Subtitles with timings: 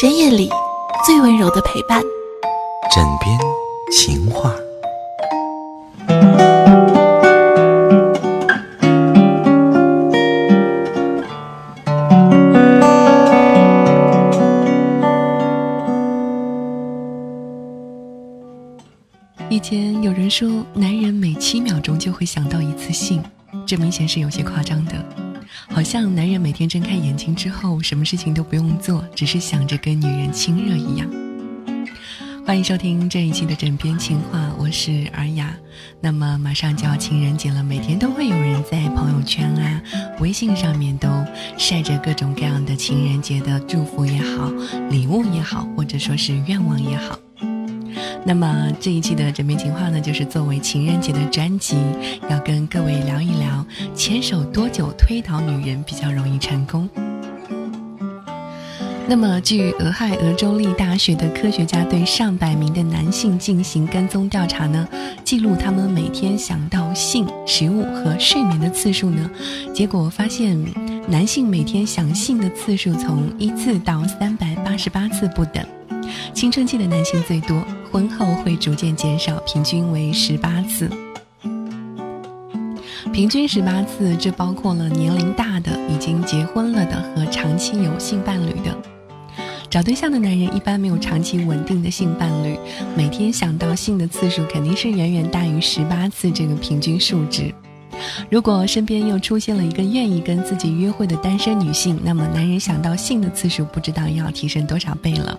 [0.00, 0.48] 深夜里
[1.04, 2.00] 最温柔的陪伴，
[2.94, 3.36] 枕边
[3.90, 4.54] 情话。
[19.48, 23.20] 以前有人说，男人每七秒钟就会想到一次性，
[23.66, 24.92] 这明显是有些夸张的。
[25.68, 31.08] 好像男人每天睁开眼睛之后，什么事情都不用做，只是想着跟女人亲热一样。
[32.46, 35.54] 欢迎收听这一期的枕边情话，我是尔雅。
[36.00, 39.82] 那么马上就要情人节了，每天都会有人在朋友圈啊、
[40.18, 41.08] 微信上面都
[41.58, 44.50] 晒着各种各样的情人节的祝福也好、
[44.90, 47.18] 礼物也好，或者说是愿望也好。
[48.28, 51.78] 那么这一期的枕边情话呢，就是作为情人节的专辑，
[52.28, 53.64] 要跟各位聊一聊
[53.94, 56.86] 牵手多久推倒女人比较容易成功。
[59.06, 64.86] 那么，据俄亥俄州立大学的科学家对上百名的男性进行跟踪调查呢，
[65.24, 69.30] 记录他们每天想到性、食物和睡眠的次数呢，
[69.74, 70.62] 结果发现，
[71.08, 75.64] 男性每天想性的次数从一次到三百八十八次不等，
[76.34, 77.62] 青春期的男性最多。
[77.90, 80.90] 婚后会逐渐减少，平均为十八次。
[83.12, 88.76] 平均十八次，这包括了年龄大的、已经结婚了的和长期有性伴侣的。
[89.70, 92.58] 找对象的男人一般没有长期稳定的性伴侣，
[92.94, 97.52] 每天想到性的次数肯定是远远大于十八次这个平均数值。
[98.30, 105.38] 如果身边又出现了一个愿意跟自己约会的单身女性，那么男人想到性的次数不知道要提升多少倍了。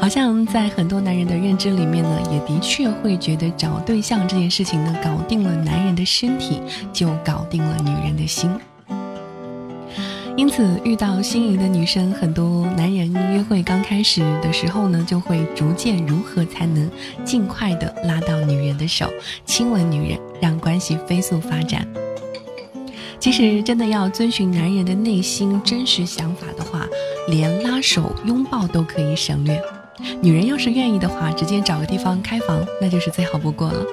[0.00, 6.58] 好像在很多男人的认知里面呢，也的确会觉得找对象这件事情呢，搞定了男人的身体，
[6.90, 8.50] 就搞定了女人的心。
[10.36, 16.90] 因此，遇到心仪的女生，很多男人约会刚开始的时候呢，就会逐渐如何才能
[17.22, 19.06] 尽快的拉到女人的手，
[19.44, 21.86] 亲吻女人，让关系飞速发展。
[23.18, 26.86] 其实，真的要遵循男人的内心真实想法的话，
[27.28, 29.60] 连拉手、拥抱都可以省略。
[30.20, 33.84] 女人要是愿意的话，直接找个地方开房，那就是最好不过了。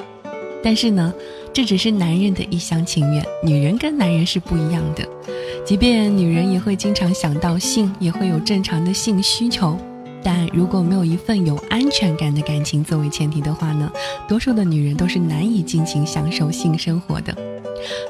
[0.63, 1.13] 但是呢，
[1.53, 5.07] 这只是男人的一厢情愿，女人跟男人是不一样的。
[5.66, 9.78] 即便女人也会经常想到性，也会有正常的性需求，
[10.23, 13.91] 但如果没有一份有安全感的感情作为前提的话呢，
[14.28, 17.35] 多数的女人都是难以尽情享受性生活的。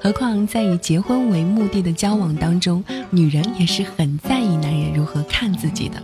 [0.01, 6.01] 何况在以结婚为目的的交往当中，女人也是很在意男人如何看自己的。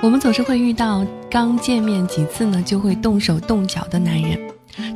[0.00, 4.38] 我们总是会遇到刚见面几次呢就会动手动脚的男人，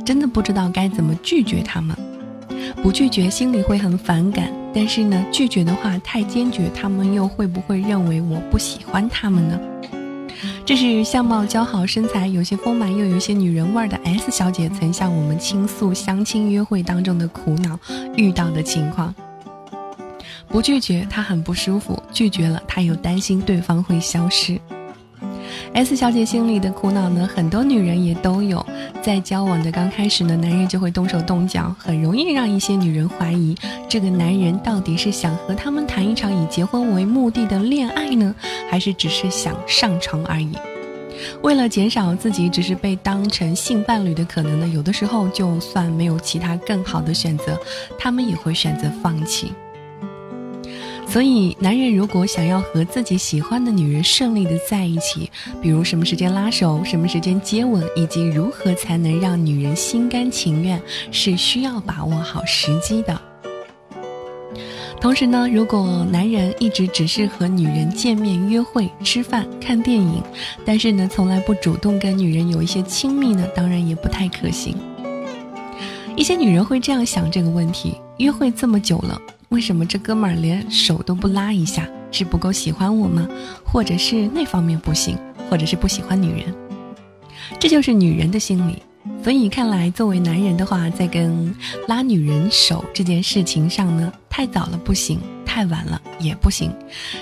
[0.05, 1.95] 真的不知道该怎么拒绝他们。
[2.81, 9.59] 不拒绝心里会很反感，但是呢拒绝的话太坚决，他们又会不会认为我不喜欢他们呢？
[10.65, 17.77] 这是相貌姣好、身材有些丰满又有些女人味儿的 S 小姐曾向我们倾诉相亲约会当中的苦恼
[18.15, 19.13] 遇到的情况。
[20.47, 24.57] 不拒绝她很不舒服，拒绝了她又担心对方会消失。
[25.73, 28.63] S 小姐心里的苦恼呢，很多女人也都有。
[29.01, 33.55] 在交往的刚开始呢，男人就会动手动脚，很容易让一些女人怀疑，
[33.89, 38.35] 这个男人到底是想和他们谈一场以结婚为目的的恋爱呢，
[38.69, 40.53] 还是只是想上床而已？
[41.41, 47.59] 为了减少自己只是被当成性伴侣的可能呢，有的时候就算没有其他更好的选择，
[47.97, 49.51] 他们也会选择放弃。
[51.13, 55.29] 所以，男人如果想要和自己喜欢的女人顺利的在一起，
[55.61, 60.81] 比如什么时间拉手、什么时间接吻，以及如何才能让女人心甘情愿，
[61.11, 63.21] 是需要把握好时机的。
[64.99, 70.19] 同时呢，如果男人一直只是和女人见面、约会、吃饭、看电影，
[70.65, 74.75] 但是呢，从来不主动跟女人有一些亲密呢，当然也不太可行。
[76.15, 79.21] 一些女人会这样想这个问题：约会这么久了。
[79.53, 81.87] 为什么这哥们儿连手都不拉一下？
[82.11, 83.27] 是不够喜欢我吗？
[83.63, 85.15] 或者是那方面不行？
[85.47, 86.51] 或者是不喜欢女人？
[87.59, 88.81] 这就是女人的心理。
[89.23, 91.53] 所以看来，作为男人的话，在跟
[91.87, 96.71] 拉女人手这件事情上呢，太早了不行，太晚了也不行，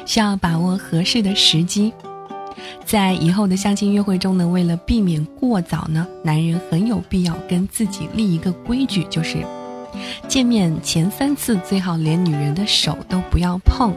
[0.06, 1.92] 需要把握合适的时机。
[2.86, 9.46] 在以后的相亲约会中呢，为了避免过早呢，男人很有必要跟自己立一个规矩，就是。
[10.28, 13.94] 见面前三次最好连女人的手都不要碰，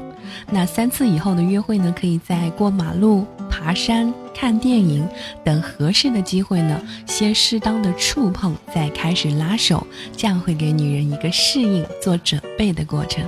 [0.50, 5.06] 那三次以后的约会呢，可以在过马路、爬山、看电影
[5.44, 13.24] 等合适的机会呢，先适当的触碰，再开始拉手，这样会给女人一个适应、做准备的过程。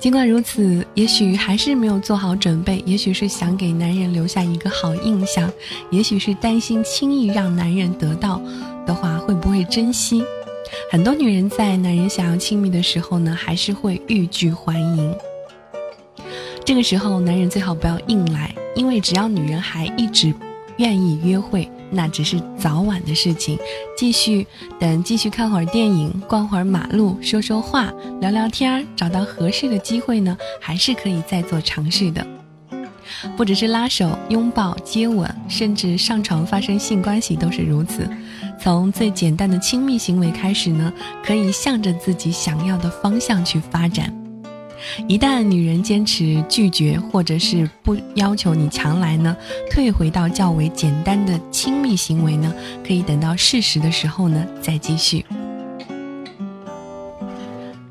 [0.00, 5.48] 尽管如此，也许还是没有做好准备，也许是想给男人留下一个好印象，
[5.92, 8.40] 也许是担心轻易让男人得到
[8.84, 10.24] 的话会不会珍惜。
[10.90, 15.14] 很多女人在男人想要亲密的时候呢，还是会欲拒还迎。
[16.64, 20.32] 这个时候，男人最好不要硬来，因为只要女人还一直
[20.76, 23.58] 愿意约会，那只是早晚的事情。
[23.96, 24.46] 继续
[24.78, 32.24] 等，继续看会儿电影，逛会儿马路，说说话，聊聊天儿，找到合适的机会呢，还是可以再做尝试的。
[33.36, 38.08] 不只是拉手、拥抱、接吻，甚至上床发生性关系都是如此。
[38.60, 40.92] 从最简单的亲密行为开始呢，
[41.24, 44.12] 可以向着自己想要的方向去发展。
[45.06, 49.36] 一旦女人坚持拒绝，或者是不要求你强来呢，
[49.70, 52.52] 退回到较为简单的亲密行为呢，
[52.86, 55.24] 可以等到适时的时候呢再继续。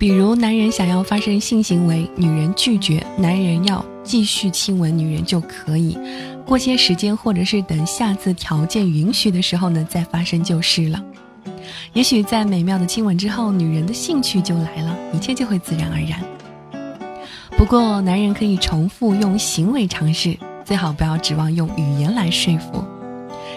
[0.02, 5.96] 比如，男人想要发生性行为，女人拒绝，男人要继续亲吻女人就可以。
[6.44, 11.00] 过些时间，或者是等下次条件允许的时候呢，再发生就是了。
[11.94, 16.20] 也许在美妙的亲吻之后，女人的兴趣就来了，一切就会自然而然。
[17.56, 22.84] 不过，男人可以重复用行为尝试，最好不要指望用语言来说服。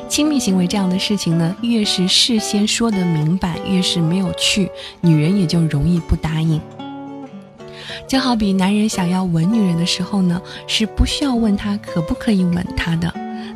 [0.09, 4.71] 亲密行为这样的事情呢，越是事先说得明白，越是没有趣，
[5.01, 6.61] 女人也就容易不答应。
[8.07, 13.09] 就好比男人想要吻女人的时候呢，是不需要问他可不可以吻她的；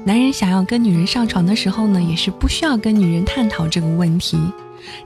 [0.05, 4.39] 男人想要跟女人上床的时候呢，也是不需要跟女人探讨这个问题。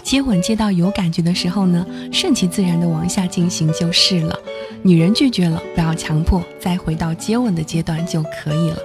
[0.02, 4.38] 接吻接到有感觉的时候呢，顺其自然的往下进行就是了。
[4.82, 8.78] 女人拒绝了，不要强迫，再回到接吻的阶段就可以了。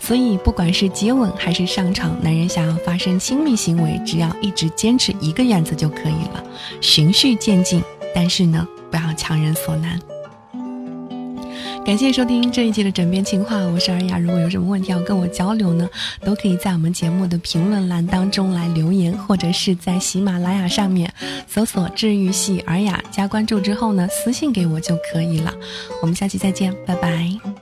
[0.00, 6.42] 所以，不管是接吻还是上场，男人想要发生亲密行为，只要一直坚持一个原则就可以了，
[6.80, 7.82] 循序渐进。
[8.14, 10.00] 但是呢，不要强人所难。
[11.84, 14.18] 感谢收听这一期的枕边情话，我是尔雅。
[14.18, 15.88] 如果有什么问题要跟我交流呢，
[16.22, 21.10] 都可以在我们节目的评论栏当中来留言，或者是在喜马拉雅上面
[21.46, 25.54] 搜索“治愈系尔雅”加关注之后呢，私信给我就可以了。
[26.02, 27.57] 我们下期再见，拜拜。